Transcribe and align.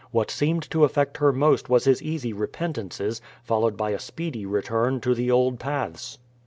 What 0.09 0.31
seemed 0.31 0.67
to 0.71 0.83
affect 0.83 1.17
her 1.17 1.31
most 1.31 1.69
was 1.69 1.85
his 1.85 2.01
easy 2.01 2.33
repentances, 2.33 3.21
followed 3.43 3.77
by 3.77 3.91
a 3.91 3.99
speedy 3.99 4.47
return 4.47 4.99
to 5.01 5.13
the 5.13 5.29
old 5.29 5.59
paths. 5.59 6.17